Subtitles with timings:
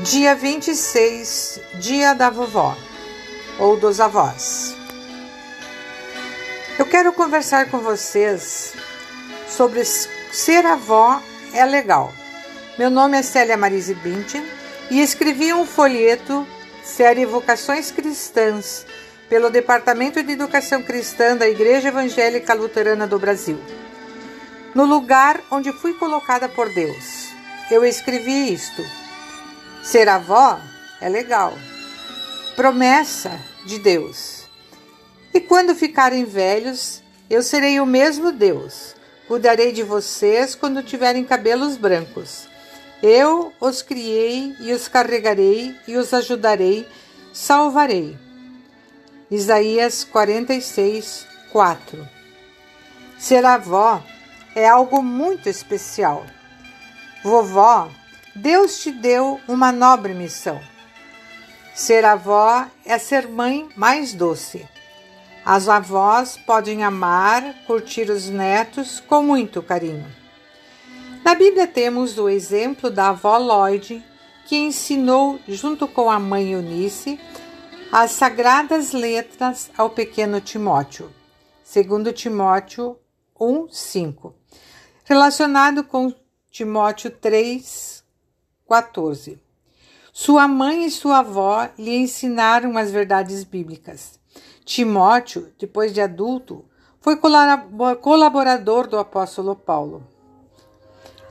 [0.00, 2.74] Dia 26, Dia da Vovó
[3.58, 4.74] ou dos Avós.
[6.78, 8.72] Eu quero conversar com vocês
[9.46, 11.20] sobre ser avó
[11.52, 12.10] é legal.
[12.78, 14.42] Meu nome é Célia Marise Bintin
[14.90, 16.48] e escrevi um folheto
[16.82, 18.86] série Vocações Cristãs
[19.28, 23.60] pelo Departamento de Educação Cristã da Igreja Evangélica Luterana do Brasil.
[24.74, 27.28] No lugar onde fui colocada por Deus,
[27.70, 29.01] eu escrevi isto.
[29.82, 30.60] Ser avó
[31.00, 31.54] é legal.
[32.54, 34.48] Promessa de Deus.
[35.34, 38.94] E quando ficarem velhos, eu serei o mesmo Deus.
[39.26, 42.46] Cuidarei de vocês quando tiverem cabelos brancos.
[43.02, 46.86] Eu os criei e os carregarei e os ajudarei,
[47.32, 48.16] salvarei.
[49.30, 52.08] Isaías 46, 4
[53.18, 54.02] Ser avó
[54.54, 56.26] é algo muito especial.
[57.24, 57.88] Vovó
[58.34, 60.58] Deus te deu uma nobre missão.
[61.74, 64.66] Ser avó é ser mãe mais doce.
[65.44, 70.06] As avós podem amar, curtir os netos com muito carinho.
[71.22, 74.02] Na Bíblia temos o exemplo da avó Lloyd,
[74.46, 77.20] que ensinou, junto com a mãe Eunice,
[77.92, 81.12] as sagradas letras ao pequeno Timóteo.
[81.62, 82.98] Segundo Timóteo
[83.38, 84.34] 1, 5.
[85.04, 86.14] Relacionado com
[86.50, 88.01] Timóteo 3,
[88.72, 89.38] 14.
[90.14, 94.18] Sua mãe e sua avó lhe ensinaram as verdades bíblicas.
[94.64, 96.64] Timóteo, depois de adulto,
[96.98, 97.18] foi
[98.00, 100.06] colaborador do apóstolo Paulo.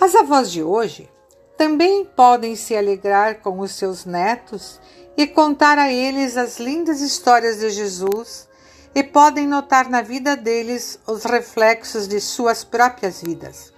[0.00, 1.10] As avós de hoje
[1.56, 4.80] também podem se alegrar com os seus netos
[5.16, 8.48] e contar a eles as lindas histórias de Jesus
[8.94, 13.72] e podem notar na vida deles os reflexos de suas próprias vidas.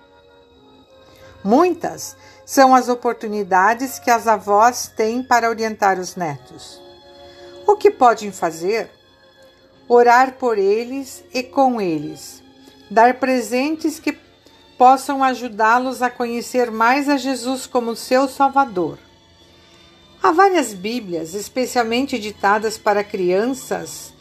[1.42, 6.80] Muitas são as oportunidades que as avós têm para orientar os netos.
[7.66, 8.88] O que podem fazer?
[9.88, 12.40] Orar por eles e com eles,
[12.88, 14.16] dar presentes que
[14.78, 18.96] possam ajudá-los a conhecer mais a Jesus como seu Salvador.
[20.22, 24.12] Há várias Bíblias, especialmente ditadas para crianças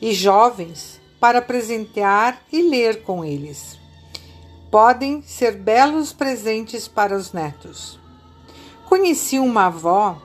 [0.00, 3.81] e jovens, para presentear e ler com eles
[4.72, 8.00] podem ser belos presentes para os netos.
[8.86, 10.16] Conheci uma avó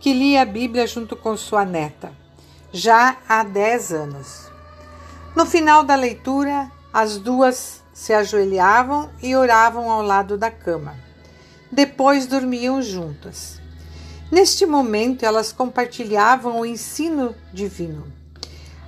[0.00, 2.10] que lia a Bíblia junto com sua neta,
[2.72, 4.50] já há 10 anos.
[5.36, 10.96] No final da leitura, as duas se ajoelhavam e oravam ao lado da cama.
[11.70, 13.60] Depois dormiam juntas.
[14.32, 18.10] Neste momento, elas compartilhavam o ensino divino.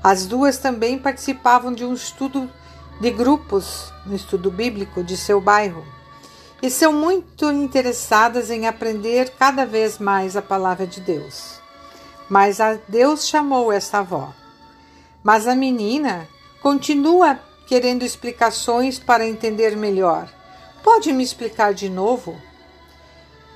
[0.02, 2.50] As duas também participavam de um estudo
[3.00, 5.84] de grupos no estudo bíblico de seu bairro
[6.62, 11.60] e são muito interessadas em aprender cada vez mais a palavra de Deus.
[12.28, 14.32] Mas a Deus chamou essa avó.
[15.24, 16.28] Mas a menina
[16.62, 20.28] continua querendo explicações para entender melhor.
[20.84, 22.40] Pode me explicar de novo?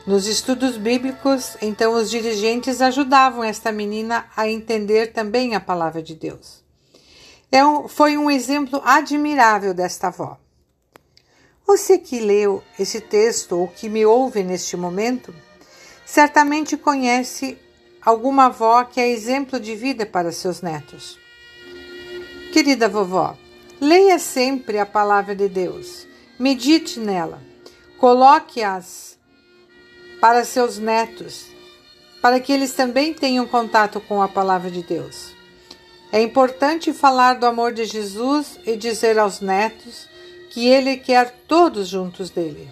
[0.04, 6.14] Nos estudos bíblicos, então os dirigentes ajudavam esta menina a entender também a palavra de
[6.14, 6.66] Deus.
[7.51, 10.39] É um, foi um exemplo admirável desta avó.
[11.67, 15.34] Você que leu esse texto ou que me ouve neste momento,
[16.05, 17.59] certamente conhece
[18.01, 21.19] alguma avó que é exemplo de vida para seus netos.
[22.53, 23.37] Querida vovó,
[23.81, 26.07] leia sempre a palavra de Deus,
[26.39, 27.43] medite nela,
[27.99, 29.19] coloque-as
[30.21, 31.47] para seus netos,
[32.23, 35.35] para que eles também tenham contato com a palavra de Deus.
[36.12, 40.09] É importante falar do amor de Jesus e dizer aos netos
[40.50, 42.69] que ele quer todos juntos dele.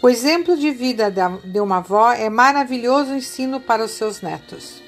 [0.00, 1.12] O exemplo de vida
[1.44, 4.80] de uma avó é maravilhoso ensino para os seus netos.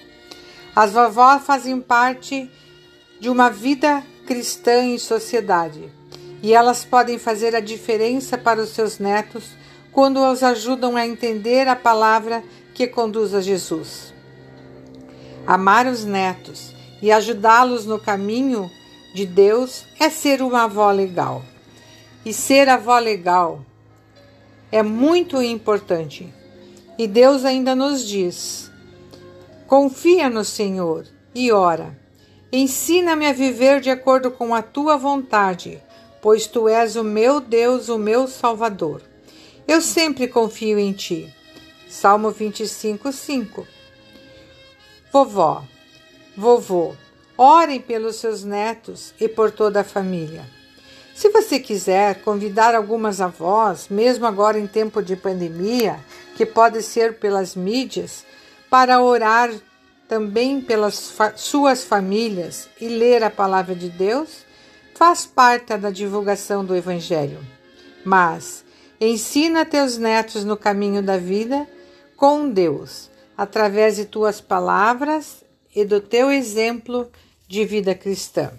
[0.77, 2.49] As vovós fazem parte
[3.19, 5.93] de uma vida cristã em sociedade
[6.41, 9.57] e elas podem fazer a diferença para os seus netos
[9.91, 14.15] quando os ajudam a entender a palavra que conduz a Jesus.
[15.45, 18.71] Amar os netos e ajudá-los no caminho
[19.15, 21.43] de Deus é ser uma avó legal.
[22.25, 23.65] E ser avó legal
[24.71, 26.33] é muito importante.
[26.99, 28.71] E Deus ainda nos diz:
[29.67, 31.99] confia no Senhor e ora.
[32.51, 35.83] Ensina-me a viver de acordo com a tua vontade,
[36.23, 39.03] pois tu és o meu Deus, o meu Salvador.
[39.67, 41.33] Eu sempre confio em ti.
[41.89, 43.67] Salmo 25, 5.
[45.13, 45.63] Vovó,
[46.39, 46.95] vovô,
[47.37, 50.47] orem pelos seus netos e por toda a família.
[51.13, 55.99] Se você quiser convidar algumas avós, mesmo agora em tempo de pandemia,
[56.37, 58.25] que pode ser pelas mídias,
[58.71, 59.51] para orar
[60.07, 64.47] também pelas fa suas famílias e ler a palavra de Deus,
[64.95, 67.41] faz parte da divulgação do Evangelho.
[68.05, 68.65] Mas
[69.01, 71.67] ensina teus netos no caminho da vida
[72.17, 77.11] com Deus, através de tuas palavras e do teu exemplo
[77.47, 78.53] de vida cristã.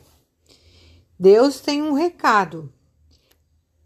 [1.19, 2.71] Deus tem um recado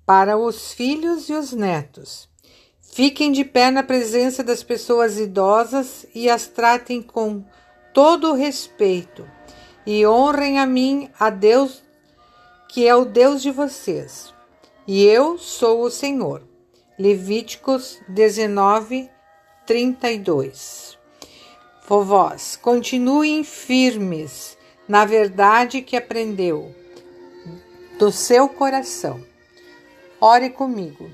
[0.05, 2.29] para os filhos e os netos.
[2.81, 7.43] Fiquem de pé na presença das pessoas idosas e as tratem com
[7.93, 9.27] todo respeito
[9.85, 11.81] e honrem a mim, a Deus,
[12.69, 14.33] que é o Deus de vocês.
[14.87, 16.43] E eu sou o Senhor.
[16.97, 19.09] Levíticos 19,
[19.65, 21.02] 32.
[21.85, 24.57] Vovós, continuem firmes
[24.87, 26.73] na verdade que aprendeu
[27.99, 29.21] do seu coração.
[30.19, 31.09] Ore comigo.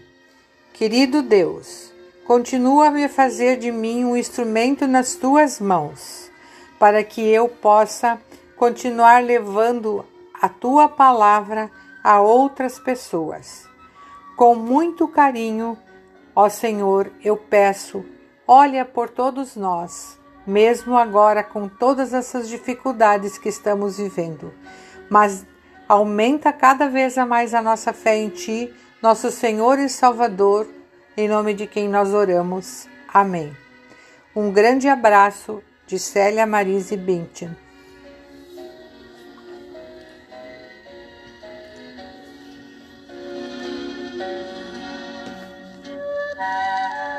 [0.71, 1.91] Querido Deus,
[2.23, 6.29] continua a me fazer de mim um instrumento nas tuas mãos,
[6.77, 8.21] para que eu possa
[8.55, 10.05] continuar levando
[10.39, 11.71] a tua palavra
[12.03, 13.67] a outras pessoas.
[14.37, 15.75] Com muito carinho,
[16.35, 18.05] ó Senhor, eu peço,
[18.47, 20.18] olha por todos nós,
[20.49, 24.53] mesmo agora com todas essas dificuldades que estamos vivendo,
[25.09, 25.45] mas
[25.87, 30.67] aumenta cada vez mais a nossa fé em Ti nosso Senhor e Salvador,
[31.15, 32.87] em nome de quem nós oramos.
[33.07, 33.55] Amém.
[34.35, 37.55] Um grande abraço de Célia Marise Bintin.